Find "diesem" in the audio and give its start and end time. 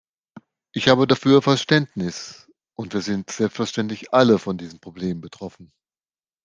4.57-4.79